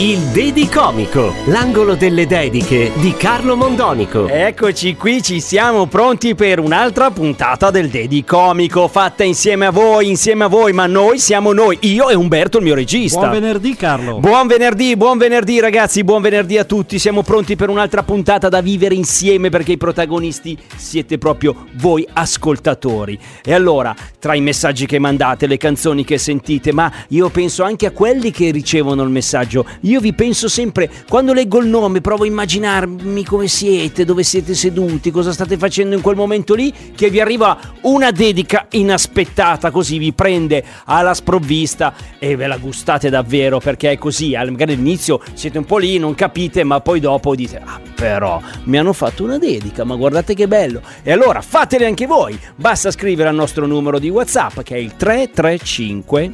Il 0.00 0.18
Dedi 0.26 0.68
Comico, 0.68 1.32
l'angolo 1.46 1.96
delle 1.96 2.26
dediche 2.26 2.92
di 2.96 3.14
Carlo 3.14 3.56
Mondonico. 3.56 4.28
Eccoci 4.28 4.94
qui, 4.94 5.22
ci 5.22 5.40
siamo 5.40 5.86
pronti 5.86 6.34
per 6.34 6.60
un'altra 6.60 7.10
puntata 7.10 7.70
del 7.70 7.88
Dedi 7.88 8.24
Comico, 8.24 8.86
fatta 8.86 9.24
insieme 9.24 9.66
a 9.66 9.70
voi, 9.70 10.08
insieme 10.08 10.44
a 10.44 10.46
voi, 10.48 10.72
ma 10.72 10.86
noi 10.86 11.18
siamo 11.18 11.52
noi, 11.52 11.78
io 11.80 12.10
e 12.10 12.14
Umberto 12.14 12.58
il 12.58 12.64
mio 12.64 12.74
regista. 12.74 13.18
Buon 13.18 13.32
venerdì 13.32 13.74
Carlo. 13.74 14.18
Buon 14.20 14.46
venerdì, 14.46 14.96
buon 14.96 15.18
venerdì 15.18 15.58
ragazzi, 15.60 16.04
buon 16.04 16.22
venerdì 16.22 16.58
a 16.58 16.64
tutti. 16.64 16.98
Siamo 16.98 17.22
pronti 17.22 17.56
per 17.56 17.70
un'altra 17.70 18.02
puntata 18.02 18.48
da 18.48 18.60
vivere 18.60 18.94
insieme 18.94 19.48
perché 19.48 19.72
i 19.72 19.78
protagonisti 19.78 20.56
siete 20.76 21.18
proprio 21.18 21.64
voi 21.72 22.06
ascoltatori. 22.12 23.18
E 23.42 23.52
allora, 23.52 23.96
tra 24.20 24.34
i 24.34 24.40
messaggi 24.40 24.86
che 24.86 24.98
mandate, 25.00 25.46
le 25.46 25.56
canzoni 25.56 26.04
che 26.04 26.18
sentite, 26.18 26.72
ma 26.72 26.92
io 27.08 27.30
penso 27.30 27.64
anche 27.64 27.86
a 27.86 27.90
quelli 27.90 28.30
che 28.30 28.50
ricevono 28.50 29.02
il 29.02 29.08
messaggio. 29.08 29.46
Io 29.82 30.00
vi 30.00 30.12
penso 30.12 30.48
sempre, 30.48 30.90
quando 31.08 31.32
leggo 31.32 31.58
il 31.58 31.68
nome, 31.68 32.00
provo 32.00 32.24
a 32.24 32.26
immaginarmi 32.26 33.24
come 33.24 33.48
siete, 33.48 34.04
dove 34.04 34.22
siete 34.22 34.54
seduti, 34.54 35.10
cosa 35.10 35.32
state 35.32 35.56
facendo 35.56 35.96
in 35.96 36.02
quel 36.02 36.16
momento 36.16 36.54
lì, 36.54 36.72
che 36.94 37.10
vi 37.10 37.20
arriva 37.20 37.58
una 37.82 38.10
dedica 38.10 38.66
inaspettata, 38.70 39.70
così 39.70 39.98
vi 39.98 40.12
prende 40.12 40.64
alla 40.84 41.14
sprovvista 41.14 41.94
e 42.18 42.36
ve 42.36 42.46
la 42.46 42.58
gustate 42.58 43.08
davvero 43.10 43.58
perché 43.58 43.92
è 43.92 43.98
così. 43.98 44.32
Magari 44.32 44.72
all'inizio 44.72 45.20
siete 45.32 45.58
un 45.58 45.64
po' 45.64 45.78
lì, 45.78 45.98
non 45.98 46.14
capite, 46.14 46.64
ma 46.64 46.80
poi 46.80 47.00
dopo 47.00 47.34
dite, 47.34 47.60
ah 47.64 47.80
però 47.98 48.40
mi 48.64 48.78
hanno 48.78 48.92
fatto 48.92 49.24
una 49.24 49.38
dedica, 49.38 49.82
ma 49.82 49.96
guardate 49.96 50.34
che 50.34 50.46
bello. 50.46 50.80
E 51.02 51.10
allora 51.10 51.40
fatele 51.40 51.84
anche 51.84 52.06
voi, 52.06 52.38
basta 52.54 52.92
scrivere 52.92 53.28
al 53.28 53.34
nostro 53.34 53.66
numero 53.66 53.98
di 53.98 54.08
WhatsApp 54.08 54.60
che 54.60 54.76
è 54.76 54.78
il 54.78 54.94
335 54.94 56.32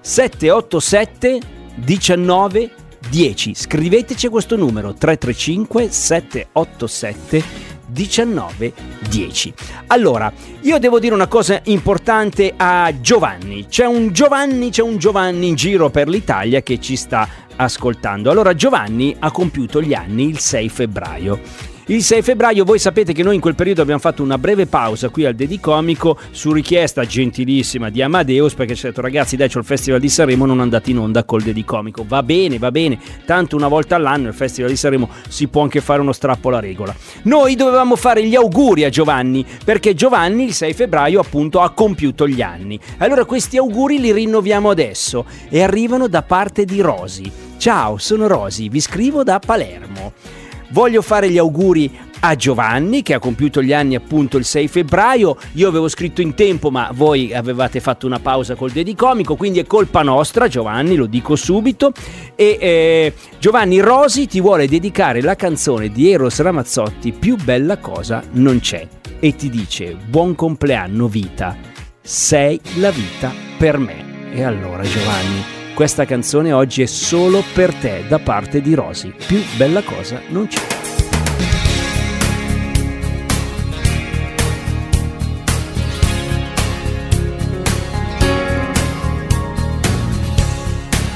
787 0.00 1.54
19 1.76 2.70
10. 3.08 3.54
Scriveteci 3.54 4.28
questo 4.28 4.56
numero 4.56 4.92
335 4.92 5.90
787 5.90 7.44
19 7.86 8.72
10. 9.08 9.54
Allora, 9.88 10.32
io 10.62 10.78
devo 10.78 10.98
dire 10.98 11.14
una 11.14 11.28
cosa 11.28 11.60
importante 11.64 12.52
a 12.56 12.92
Giovanni. 13.00 13.66
C'è 13.68 13.86
un 13.86 14.12
Giovanni, 14.12 14.70
c'è 14.70 14.82
un 14.82 14.98
Giovanni 14.98 15.48
in 15.48 15.54
giro 15.54 15.90
per 15.90 16.08
l'Italia 16.08 16.62
che 16.62 16.80
ci 16.80 16.96
sta 16.96 17.28
ascoltando. 17.54 18.30
Allora, 18.30 18.54
Giovanni 18.54 19.14
ha 19.18 19.30
compiuto 19.30 19.80
gli 19.80 19.94
anni 19.94 20.28
il 20.28 20.38
6 20.38 20.68
febbraio. 20.68 21.40
Il 21.88 22.02
6 22.02 22.20
febbraio 22.22 22.64
voi 22.64 22.80
sapete 22.80 23.12
che 23.12 23.22
noi 23.22 23.36
in 23.36 23.40
quel 23.40 23.54
periodo 23.54 23.80
abbiamo 23.80 24.00
fatto 24.00 24.20
una 24.20 24.38
breve 24.38 24.66
pausa 24.66 25.08
qui 25.08 25.24
al 25.24 25.36
Dedicomico 25.36 26.18
su 26.32 26.50
richiesta 26.50 27.06
gentilissima 27.06 27.90
di 27.90 28.02
Amadeus 28.02 28.54
perché 28.54 28.74
ci 28.74 28.86
ha 28.86 28.88
detto 28.88 29.02
ragazzi 29.02 29.36
dai 29.36 29.48
c'ho 29.48 29.60
il 29.60 29.64
Festival 29.64 30.00
di 30.00 30.08
Sanremo 30.08 30.46
non 30.46 30.58
andate 30.58 30.90
in 30.90 30.98
onda 30.98 31.22
col 31.22 31.42
Dedicomico. 31.42 32.04
Va 32.04 32.24
bene, 32.24 32.58
va 32.58 32.72
bene, 32.72 32.98
tanto 33.24 33.54
una 33.54 33.68
volta 33.68 33.94
all'anno 33.94 34.26
il 34.26 34.34
Festival 34.34 34.68
di 34.68 34.76
Sanremo 34.76 35.08
si 35.28 35.46
può 35.46 35.62
anche 35.62 35.80
fare 35.80 36.00
uno 36.00 36.10
strappo 36.10 36.48
alla 36.48 36.58
regola. 36.58 36.92
Noi 37.22 37.54
dovevamo 37.54 37.94
fare 37.94 38.26
gli 38.26 38.34
auguri 38.34 38.82
a 38.82 38.88
Giovanni 38.88 39.46
perché 39.64 39.94
Giovanni 39.94 40.42
il 40.42 40.54
6 40.54 40.74
febbraio 40.74 41.20
appunto 41.20 41.60
ha 41.60 41.70
compiuto 41.70 42.26
gli 42.26 42.42
anni. 42.42 42.80
Allora 42.96 43.24
questi 43.24 43.58
auguri 43.58 44.00
li 44.00 44.10
rinnoviamo 44.10 44.70
adesso 44.70 45.24
e 45.48 45.62
arrivano 45.62 46.08
da 46.08 46.22
parte 46.22 46.64
di 46.64 46.80
Rosi. 46.80 47.30
Ciao, 47.58 47.96
sono 47.96 48.26
Rosi, 48.26 48.68
vi 48.68 48.80
scrivo 48.80 49.22
da 49.22 49.38
Palermo. 49.38 50.45
Voglio 50.70 51.02
fare 51.02 51.30
gli 51.30 51.38
auguri 51.38 51.90
a 52.20 52.34
Giovanni 52.34 53.02
che 53.02 53.14
ha 53.14 53.18
compiuto 53.18 53.62
gli 53.62 53.72
anni 53.72 53.94
appunto 53.94 54.36
il 54.36 54.44
6 54.44 54.68
febbraio. 54.68 55.36
Io 55.52 55.68
avevo 55.68 55.88
scritto 55.88 56.20
in 56.20 56.34
tempo, 56.34 56.70
ma 56.70 56.90
voi 56.92 57.32
avevate 57.34 57.80
fatto 57.80 58.06
una 58.06 58.18
pausa 58.18 58.54
col 58.54 58.70
Dedicomico, 58.70 59.36
quindi 59.36 59.58
è 59.58 59.66
colpa 59.66 60.02
nostra, 60.02 60.48
Giovanni, 60.48 60.96
lo 60.96 61.06
dico 61.06 61.36
subito. 61.36 61.92
E 62.34 62.58
eh, 62.60 63.14
Giovanni 63.38 63.80
Rosi 63.80 64.26
ti 64.26 64.40
vuole 64.40 64.66
dedicare 64.66 65.20
la 65.20 65.36
canzone 65.36 65.90
di 65.90 66.10
Eros 66.10 66.40
Ramazzotti, 66.40 67.12
Più 67.12 67.36
bella 67.36 67.78
cosa 67.78 68.22
non 68.32 68.60
c'è. 68.60 68.86
E 69.20 69.34
ti 69.34 69.48
dice: 69.48 69.96
Buon 70.06 70.34
compleanno, 70.34 71.08
vita. 71.08 71.56
Sei 72.02 72.60
la 72.78 72.90
vita 72.90 73.32
per 73.56 73.78
me. 73.78 74.32
E 74.32 74.42
allora, 74.42 74.82
Giovanni. 74.82 75.55
Questa 75.76 76.06
canzone 76.06 76.52
oggi 76.54 76.80
è 76.80 76.86
solo 76.86 77.44
per 77.52 77.74
te 77.74 78.06
da 78.08 78.18
parte 78.18 78.62
di 78.62 78.72
Rosi. 78.72 79.14
Più 79.26 79.42
bella 79.58 79.82
cosa 79.82 80.22
non 80.28 80.46
c'è. 80.46 80.58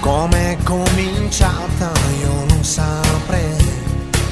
Come 0.01 0.53
è 0.53 0.57
cominciata 0.63 1.93
io 2.21 2.45
non 2.51 2.63
saprei, 2.63 3.57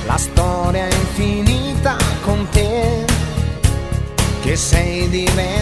la 0.05 0.19
storia 0.19 0.89
è 0.89 0.95
infinita 0.95 1.97
con 2.21 2.47
te, 2.51 3.07
che 4.43 4.57
sei 4.57 5.09
diventata 5.09 5.58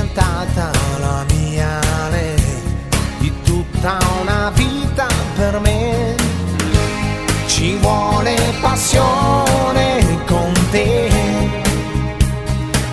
passione 8.76 10.04
con 10.26 10.52
te 10.70 11.08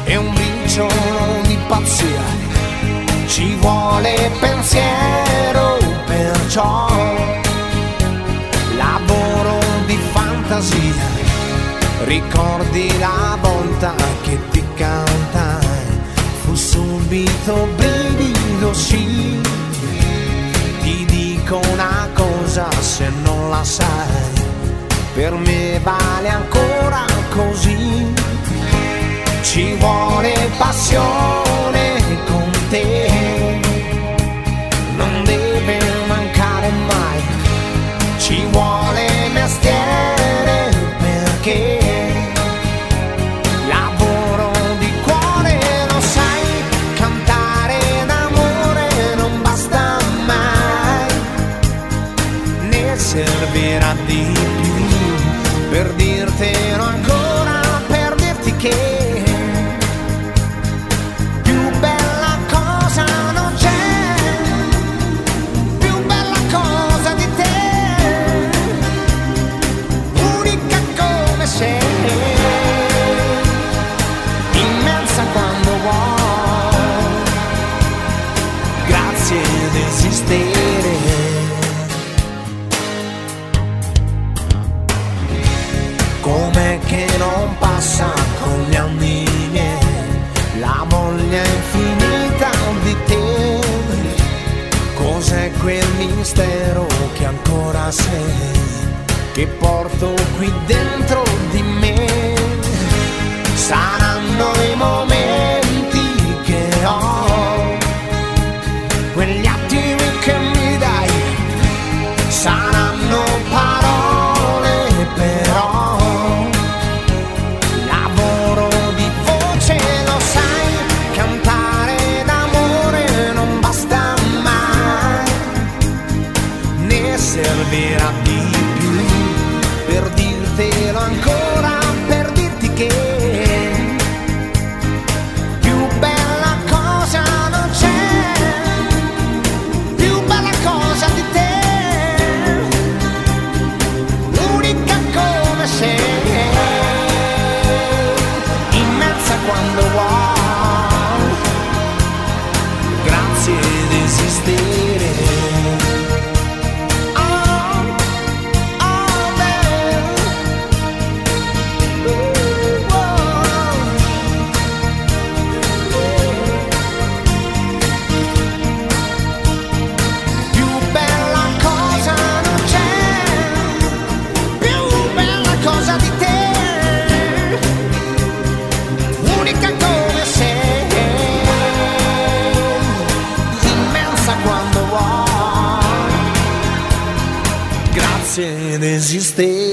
e 0.06 0.16
un 0.16 0.34
briciolo 0.34 1.42
di 1.46 1.58
pazzia 1.68 2.24
ci 3.28 3.56
vuole 3.56 4.32
pensiero, 4.40 5.78
perciò 6.06 6.88
lavoro 8.78 9.60
di 9.86 9.98
fantasia. 10.14 11.22
Ricordi 12.06 12.98
la 13.00 13.38
volta 13.42 13.94
che 14.22 14.40
ti 14.52 14.64
cantai, 14.76 16.00
fu 16.44 16.56
subito 16.56 17.68
brivido, 17.76 18.74
sì. 18.74 19.38
Ti 20.82 21.06
dico 21.06 21.60
una 21.74 22.08
cosa 22.14 22.70
se 22.80 23.10
non 23.24 23.50
la 23.50 23.64
sai, 23.66 24.43
per 25.14 25.34
me 25.36 25.80
vale 25.84 26.30
ancora 26.30 27.06
così. 27.30 28.12
Ci 29.42 29.76
vuole 29.76 30.34
passione 30.58 32.02
con 32.26 32.52
te, 32.70 33.60
non 34.96 35.24
deve 35.24 35.80
mancare 36.08 36.70
mai. 36.88 37.22
Ci 38.18 38.46
vuole 38.52 39.08
mestiere 39.34 40.72
perché 41.00 41.80
lavoro 43.68 44.52
di 44.80 44.92
cuore, 45.04 45.60
lo 45.90 46.02
sai, 46.02 46.64
cantare 46.96 47.80
d'amore 48.08 49.16
non 49.18 49.42
basta 49.42 49.98
mai, 50.26 51.14
ne 52.70 52.98
servirà 52.98 53.94
di 54.06 54.32
più 54.62 54.83
per 55.74 55.92
dirtelo 55.96 56.84
ancora, 56.84 57.23
che 86.94 87.18
non 87.18 87.56
passa 87.58 88.14
con 88.40 88.66
gli 88.70 88.76
anni 88.76 89.26
miei 89.52 89.78
la 90.60 90.86
voglia 90.88 91.42
infinita 91.44 92.52
di 92.84 92.96
te? 93.06 93.60
Cos'è 94.94 95.52
quel 95.60 95.88
mistero 95.98 96.86
che 97.14 97.26
ancora 97.26 97.90
sei, 97.90 98.78
che 99.34 99.48
porto 99.48 100.14
qui 100.38 100.54
dentro 100.68 101.24
di 101.50 101.62
me? 101.64 102.36
Saranno 103.56 104.52
i 104.72 104.76
momenti 104.76 105.23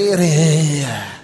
querer. 0.01 1.20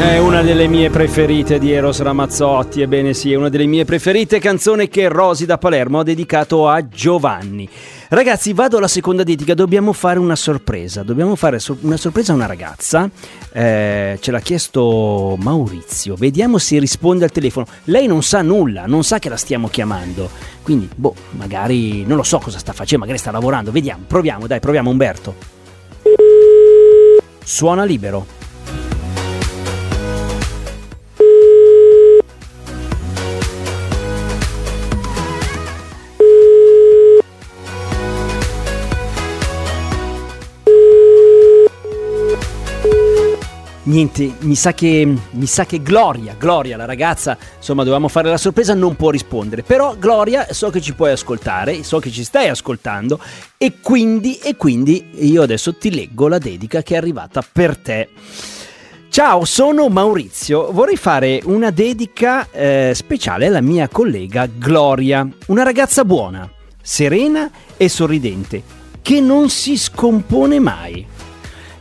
È 0.00 0.16
una 0.16 0.40
delle 0.40 0.66
mie 0.66 0.88
preferite 0.88 1.58
di 1.58 1.72
Eros 1.72 2.00
Ramazzotti, 2.00 2.80
ebbene 2.80 3.12
sì, 3.12 3.32
è 3.32 3.34
una 3.34 3.50
delle 3.50 3.66
mie 3.66 3.84
preferite 3.84 4.38
canzoni 4.38 4.88
che 4.88 5.08
Rosi 5.08 5.44
da 5.44 5.58
Palermo 5.58 5.98
ha 5.98 6.02
dedicato 6.02 6.68
a 6.68 6.88
Giovanni. 6.88 7.68
Ragazzi, 8.08 8.54
vado 8.54 8.78
alla 8.78 8.88
seconda 8.88 9.24
dedica, 9.24 9.52
dobbiamo 9.52 9.92
fare 9.92 10.18
una 10.18 10.36
sorpresa, 10.36 11.02
dobbiamo 11.02 11.36
fare 11.36 11.58
una 11.80 11.98
sorpresa 11.98 12.32
a 12.32 12.36
una 12.36 12.46
ragazza, 12.46 13.10
eh, 13.52 14.16
ce 14.18 14.30
l'ha 14.30 14.40
chiesto 14.40 15.36
Maurizio, 15.38 16.14
vediamo 16.14 16.56
se 16.56 16.78
risponde 16.78 17.24
al 17.24 17.30
telefono. 17.30 17.66
Lei 17.84 18.06
non 18.06 18.22
sa 18.22 18.40
nulla, 18.40 18.86
non 18.86 19.04
sa 19.04 19.18
che 19.18 19.28
la 19.28 19.36
stiamo 19.36 19.68
chiamando, 19.68 20.30
quindi, 20.62 20.88
boh, 20.96 21.14
magari 21.32 22.06
non 22.06 22.16
lo 22.16 22.22
so 22.22 22.38
cosa 22.38 22.58
sta 22.58 22.72
facendo, 22.72 23.04
magari 23.04 23.18
sta 23.20 23.30
lavorando, 23.30 23.70
vediamo, 23.70 24.04
proviamo, 24.06 24.46
dai, 24.46 24.60
proviamo 24.60 24.88
Umberto. 24.88 25.34
Suona 27.44 27.84
libero. 27.84 28.39
Niente, 43.90 44.34
mi 44.42 44.54
sa 44.54 44.72
che 44.72 45.04
mi 45.04 45.46
sa 45.46 45.66
che 45.66 45.82
Gloria, 45.82 46.36
Gloria, 46.38 46.76
la 46.76 46.84
ragazza, 46.84 47.36
insomma, 47.56 47.82
dovevamo 47.82 48.06
fare 48.06 48.30
la 48.30 48.36
sorpresa, 48.36 48.72
non 48.72 48.94
può 48.94 49.10
rispondere. 49.10 49.64
Però 49.64 49.96
Gloria, 49.98 50.46
so 50.52 50.70
che 50.70 50.80
ci 50.80 50.94
puoi 50.94 51.10
ascoltare, 51.10 51.82
so 51.82 51.98
che 51.98 52.08
ci 52.12 52.22
stai 52.22 52.48
ascoltando 52.48 53.18
e 53.58 53.80
quindi 53.80 54.36
e 54.36 54.54
quindi 54.54 55.10
io 55.14 55.42
adesso 55.42 55.74
ti 55.74 55.92
leggo 55.92 56.28
la 56.28 56.38
dedica 56.38 56.82
che 56.82 56.94
è 56.94 56.98
arrivata 56.98 57.42
per 57.42 57.76
te. 57.76 58.10
Ciao, 59.08 59.44
sono 59.44 59.88
Maurizio. 59.88 60.70
Vorrei 60.70 60.96
fare 60.96 61.40
una 61.46 61.72
dedica 61.72 62.48
eh, 62.52 62.92
speciale 62.94 63.48
alla 63.48 63.60
mia 63.60 63.88
collega 63.88 64.46
Gloria, 64.46 65.28
una 65.48 65.64
ragazza 65.64 66.04
buona, 66.04 66.48
serena 66.80 67.50
e 67.76 67.88
sorridente, 67.88 68.62
che 69.02 69.20
non 69.20 69.50
si 69.50 69.76
scompone 69.76 70.60
mai. 70.60 71.09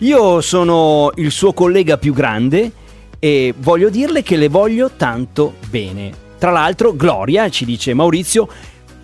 Io 0.01 0.40
sono 0.40 1.12
il 1.16 1.30
suo 1.30 1.51
collega 1.51 1.98
più 1.98 2.13
grande 2.13 2.72
e 3.19 3.54
voglio 3.57 3.90
dirle 3.90 4.24
che 4.24 4.38
le 4.38 4.48
voglio 4.48 4.92
tanto 4.96 5.56
bene. 5.69 6.28
Tra 6.38 6.51
l'altro, 6.51 6.96
Gloria, 6.96 7.50
ci 7.50 7.66
dice 7.66 7.94
Maurizio, 7.94 8.48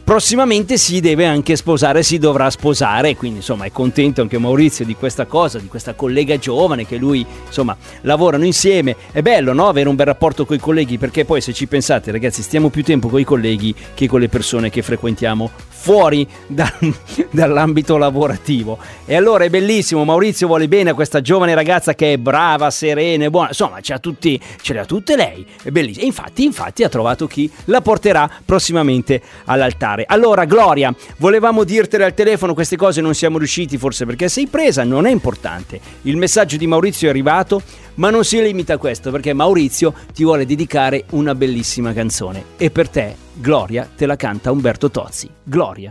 prossimamente 0.05 0.77
si 0.77 0.99
deve 0.99 1.25
anche 1.25 1.55
sposare, 1.55 2.03
si 2.03 2.19
dovrà 2.19 2.51
sposare, 2.51 3.15
quindi 3.15 3.37
insomma 3.37 3.65
è 3.65 3.71
contento 3.71 4.21
anche 4.21 4.37
Maurizio 4.37 4.85
di 4.85 4.93
questa 4.95 5.25
cosa, 5.25 5.57
di 5.57 5.65
questa 5.65 5.95
collega 5.95 6.37
giovane 6.37 6.85
che 6.85 6.97
lui 6.97 7.25
insomma 7.47 7.75
lavorano 8.01 8.45
insieme. 8.45 8.95
È 9.11 9.23
bello 9.23 9.51
no? 9.51 9.67
avere 9.67 9.89
un 9.89 9.95
bel 9.95 10.05
rapporto 10.05 10.45
con 10.45 10.55
i 10.55 10.59
colleghi 10.59 10.99
perché 10.99 11.25
poi 11.25 11.41
se 11.41 11.53
ci 11.53 11.65
pensate 11.65 12.11
ragazzi 12.11 12.43
stiamo 12.43 12.69
più 12.69 12.83
tempo 12.83 13.09
con 13.09 13.19
i 13.19 13.23
colleghi 13.23 13.73
che 13.95 14.07
con 14.07 14.19
le 14.19 14.29
persone 14.29 14.69
che 14.69 14.83
frequentiamo 14.83 15.49
fuori 15.85 16.27
da- 16.47 16.73
dall'ambito 17.29 17.97
lavorativo. 17.97 18.79
E 19.05 19.15
allora 19.15 19.43
è 19.43 19.49
bellissimo, 19.49 20.03
Maurizio 20.03 20.47
vuole 20.47 20.67
bene 20.67 20.89
a 20.89 20.93
questa 20.95 21.21
giovane 21.21 21.53
ragazza 21.53 21.93
che 21.93 22.13
è 22.13 22.17
brava, 22.17 22.71
serena 22.71 23.25
e 23.25 23.29
buona, 23.29 23.49
insomma 23.49 23.79
ce, 23.81 23.93
l'ha 23.93 23.99
tutti, 23.99 24.39
ce 24.61 24.73
le 24.73 24.79
ha 24.79 24.85
tutte 24.85 25.15
lei, 25.15 25.45
è 25.61 25.69
bellissimo. 25.69 26.03
E 26.03 26.07
infatti, 26.07 26.43
infatti 26.43 26.83
ha 26.83 26.89
trovato 26.89 27.27
chi 27.27 27.49
la 27.65 27.81
porterà 27.81 28.27
prossimamente 28.43 29.21
all'altare. 29.45 29.94
Allora 30.05 30.45
Gloria, 30.45 30.93
volevamo 31.17 31.63
dirtele 31.63 32.03
al 32.03 32.13
telefono 32.13 32.53
queste 32.53 32.75
cose, 32.75 32.99
non 33.01 33.15
siamo 33.15 33.37
riusciti 33.37 33.77
forse 33.77 34.05
perché 34.05 34.27
sei 34.27 34.47
presa, 34.47 34.83
non 34.83 35.05
è 35.05 35.11
importante. 35.11 35.79
Il 36.01 36.17
messaggio 36.17 36.57
di 36.57 36.67
Maurizio 36.67 37.07
è 37.07 37.11
arrivato, 37.11 37.61
ma 37.95 38.09
non 38.09 38.25
si 38.25 38.41
limita 38.41 38.73
a 38.73 38.77
questo 38.77 39.11
perché 39.11 39.33
Maurizio 39.33 39.93
ti 40.13 40.23
vuole 40.23 40.45
dedicare 40.45 41.05
una 41.11 41.33
bellissima 41.33 41.93
canzone 41.93 42.43
e 42.57 42.69
per 42.69 42.89
te 42.89 43.15
Gloria 43.33 43.89
te 43.95 44.05
la 44.05 44.15
canta 44.15 44.51
Umberto 44.51 44.91
Tozzi. 44.91 45.29
Gloria, 45.43 45.89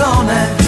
di 0.00 0.59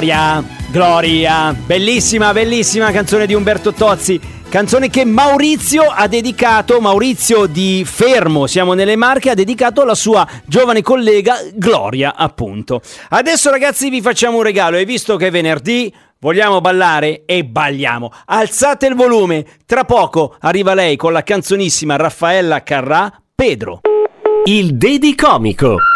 Gloria, 0.00 0.42
Gloria, 0.70 1.52
bellissima, 1.52 2.32
bellissima 2.32 2.90
canzone 2.90 3.26
di 3.26 3.34
Umberto 3.34 3.74
Tozzi. 3.74 4.18
Canzone 4.48 4.88
che 4.88 5.04
Maurizio 5.04 5.82
ha 5.82 6.08
dedicato, 6.08 6.80
Maurizio 6.80 7.44
di 7.44 7.84
Fermo, 7.84 8.46
siamo 8.46 8.72
nelle 8.72 8.96
Marche, 8.96 9.28
ha 9.28 9.34
dedicato 9.34 9.82
alla 9.82 9.94
sua 9.94 10.26
giovane 10.46 10.80
collega 10.80 11.36
Gloria, 11.52 12.14
appunto. 12.16 12.80
Adesso 13.10 13.50
ragazzi 13.50 13.90
vi 13.90 14.00
facciamo 14.00 14.38
un 14.38 14.42
regalo 14.42 14.78
e 14.78 14.86
visto 14.86 15.16
che 15.16 15.26
è 15.26 15.30
venerdì, 15.30 15.92
vogliamo 16.18 16.62
ballare 16.62 17.24
e 17.26 17.44
balliamo. 17.44 18.10
Alzate 18.24 18.86
il 18.86 18.94
volume, 18.94 19.44
tra 19.66 19.84
poco 19.84 20.34
arriva 20.40 20.72
lei 20.72 20.96
con 20.96 21.12
la 21.12 21.22
canzonissima 21.22 21.96
Raffaella 21.96 22.62
Carrà, 22.62 23.12
Pedro. 23.34 23.80
Il 24.46 24.78
Dedicomico. 24.78 25.76
Passeggio 25.76 25.89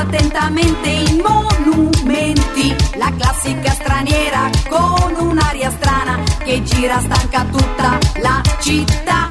attentamente 0.00 0.88
i 0.88 1.22
monumenti. 1.22 2.74
La 2.96 3.12
classica 3.16 3.72
straniera 3.72 4.50
con 4.68 5.14
un'aria 5.18 5.70
strana 5.70 6.18
che 6.42 6.62
gira 6.62 7.00
stanca 7.00 7.44
tutta 7.44 7.98
la 8.22 8.40
città. 8.60 9.28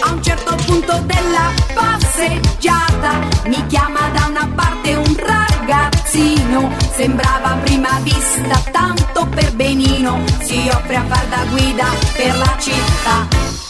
A 0.00 0.10
un 0.12 0.22
certo 0.22 0.54
punto 0.66 0.98
della 1.04 1.52
passeggiata 1.74 3.18
mi 3.46 3.66
chiama 3.66 4.08
da 4.10 4.26
una 4.28 4.50
parte 4.54 4.94
un 4.94 5.16
ragazzino. 5.16 6.70
Sembrava 6.94 7.52
a 7.52 7.56
prima 7.56 8.00
vista 8.02 8.58
tanto 8.70 9.26
per 9.26 9.54
benino. 9.54 10.22
Si 10.40 10.68
offre 10.68 10.96
a 10.96 11.04
far 11.04 11.26
da 11.26 11.44
guida 11.50 11.86
per 12.16 12.36
la 12.36 12.56
città. 12.58 13.67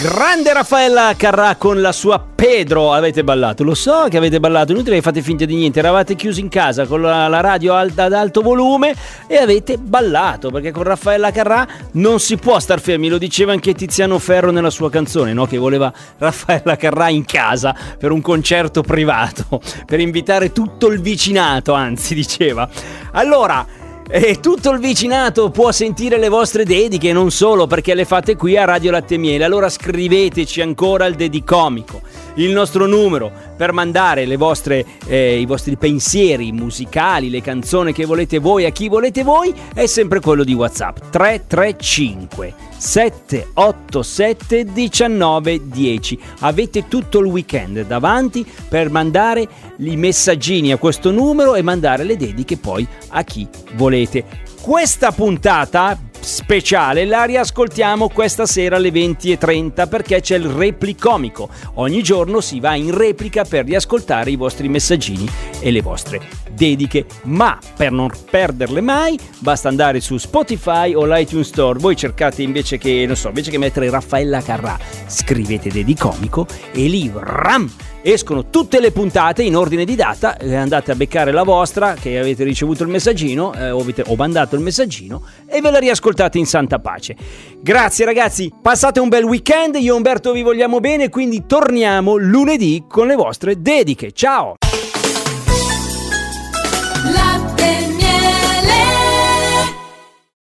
Grande 0.00 0.50
Raffaella 0.54 1.12
Carrà 1.14 1.56
con 1.56 1.82
la 1.82 1.92
sua 1.92 2.18
Pedro. 2.18 2.94
Avete 2.94 3.22
ballato, 3.22 3.64
lo 3.64 3.74
so 3.74 4.06
che 4.08 4.16
avete 4.16 4.40
ballato, 4.40 4.72
inutile 4.72 4.96
che 4.96 5.02
fate 5.02 5.20
finta 5.20 5.44
di 5.44 5.54
niente. 5.54 5.78
Eravate 5.78 6.14
chiusi 6.14 6.40
in 6.40 6.48
casa 6.48 6.86
con 6.86 7.02
la, 7.02 7.28
la 7.28 7.40
radio 7.40 7.74
alta, 7.74 8.04
ad 8.04 8.14
alto 8.14 8.40
volume 8.40 8.94
e 9.26 9.36
avete 9.36 9.76
ballato 9.76 10.50
perché 10.50 10.70
con 10.70 10.84
Raffaella 10.84 11.30
Carrà 11.32 11.68
non 11.92 12.18
si 12.18 12.38
può 12.38 12.58
star 12.58 12.80
fermi. 12.80 13.10
Lo 13.10 13.18
diceva 13.18 13.52
anche 13.52 13.74
Tiziano 13.74 14.18
Ferro 14.18 14.50
nella 14.50 14.70
sua 14.70 14.88
canzone, 14.88 15.34
no? 15.34 15.44
che 15.44 15.58
voleva 15.58 15.92
Raffaella 16.16 16.76
Carrà 16.76 17.10
in 17.10 17.26
casa 17.26 17.76
per 17.98 18.10
un 18.10 18.22
concerto 18.22 18.80
privato, 18.80 19.60
per 19.84 20.00
invitare 20.00 20.50
tutto 20.50 20.86
il 20.86 21.02
vicinato, 21.02 21.74
anzi, 21.74 22.14
diceva. 22.14 22.66
Allora. 23.12 23.79
E 24.12 24.40
tutto 24.40 24.70
il 24.70 24.80
vicinato 24.80 25.50
può 25.50 25.70
sentire 25.70 26.18
le 26.18 26.28
vostre 26.28 26.64
dediche, 26.64 27.12
non 27.12 27.30
solo 27.30 27.68
perché 27.68 27.94
le 27.94 28.04
fate 28.04 28.34
qui 28.34 28.56
a 28.56 28.64
Radio 28.64 28.90
Latte 28.90 29.16
Miele. 29.16 29.44
Allora 29.44 29.68
scriveteci 29.68 30.60
ancora 30.60 31.04
al 31.04 31.14
dedicomico. 31.14 32.02
Il 32.34 32.52
nostro 32.52 32.86
numero 32.86 33.30
per 33.56 33.72
mandare 33.72 34.36
vostre, 34.36 34.84
eh, 35.06 35.38
i 35.38 35.46
vostri 35.46 35.76
pensieri 35.76 36.52
musicali, 36.52 37.30
le 37.30 37.42
canzoni 37.42 37.92
che 37.92 38.04
volete 38.06 38.38
voi 38.38 38.64
a 38.64 38.70
chi 38.70 38.88
volete 38.88 39.22
voi 39.22 39.54
è 39.74 39.86
sempre 39.86 40.20
quello 40.20 40.44
di 40.44 40.54
WhatsApp 40.54 41.10
335 41.10 42.54
787 42.76 44.64
1910. 44.64 46.18
Avete 46.40 46.88
tutto 46.88 47.18
il 47.18 47.26
weekend 47.26 47.86
davanti 47.86 48.46
per 48.68 48.90
mandare 48.90 49.46
i 49.76 49.96
messaggini 49.96 50.72
a 50.72 50.78
questo 50.78 51.10
numero 51.10 51.54
e 51.54 51.62
mandare 51.62 52.04
le 52.04 52.16
dediche 52.16 52.56
poi 52.56 52.86
a 53.08 53.22
chi 53.22 53.46
volete. 53.74 54.24
Questa 54.60 55.12
puntata 55.12 55.98
speciale 56.20 57.04
la 57.04 57.24
riascoltiamo 57.24 58.08
questa 58.08 58.46
sera 58.46 58.76
alle 58.76 58.90
20.30 58.90 59.88
perché 59.88 60.20
c'è 60.20 60.36
il 60.36 60.46
replicomico. 60.46 61.48
Ogni 61.74 62.02
giorno 62.02 62.40
si 62.40 62.60
va 62.60 62.74
in 62.74 62.96
replica 62.96 63.44
per 63.44 63.64
riascoltare 63.64 64.30
i 64.30 64.36
vostri 64.36 64.68
messaggini 64.68 65.28
e 65.60 65.70
le 65.70 65.82
vostre 65.82 66.20
dediche. 66.52 67.06
Ma 67.24 67.58
per 67.76 67.92
non 67.92 68.10
perderle 68.30 68.80
mai 68.80 69.18
basta 69.38 69.68
andare 69.68 70.00
su 70.00 70.16
Spotify 70.16 70.94
o 70.94 71.04
l'iTunes 71.04 71.48
Store. 71.48 71.78
Voi 71.78 71.96
cercate 71.96 72.42
invece 72.42 72.78
che, 72.78 73.04
non 73.06 73.16
so, 73.16 73.28
invece 73.28 73.50
che 73.50 73.58
mettere 73.58 73.90
Raffaella 73.90 74.42
Carrà, 74.42 74.78
scrivete 75.06 75.70
dedicomico 75.70 76.46
e 76.72 76.86
lì 76.86 77.10
ram! 77.14 77.70
Escono 78.02 78.48
tutte 78.50 78.80
le 78.80 78.92
puntate 78.92 79.42
in 79.42 79.56
ordine 79.56 79.84
di 79.84 79.94
data, 79.94 80.36
eh, 80.36 80.54
andate 80.54 80.90
a 80.90 80.94
beccare 80.94 81.32
la 81.32 81.42
vostra 81.42 81.94
che 81.94 82.18
avete 82.18 82.44
ricevuto 82.44 82.82
il 82.82 82.88
messaggino 82.88 83.54
eh, 83.54 83.70
o, 83.70 83.80
avete, 83.80 84.04
o 84.06 84.16
mandato 84.16 84.54
il 84.56 84.62
messaggino 84.62 85.22
e 85.46 85.60
ve 85.60 85.70
la 85.70 85.78
riascoltate 85.78 86.38
in 86.38 86.46
santa 86.46 86.78
pace. 86.78 87.16
Grazie 87.60 88.04
ragazzi, 88.04 88.52
passate 88.60 89.00
un 89.00 89.08
bel 89.08 89.24
weekend, 89.24 89.76
io 89.76 89.94
e 89.94 89.96
Umberto 89.96 90.32
vi 90.32 90.42
vogliamo 90.42 90.80
bene, 90.80 91.08
quindi 91.08 91.44
torniamo 91.46 92.16
lunedì 92.16 92.84
con 92.88 93.06
le 93.06 93.14
vostre 93.14 93.60
dediche. 93.60 94.12
Ciao! 94.12 94.56